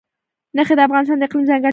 [0.67, 1.69] ښتې د افغانستان د اقلیم ځانګړتیا ده.